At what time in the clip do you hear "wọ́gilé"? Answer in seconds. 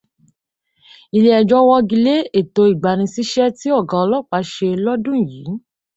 1.69-2.15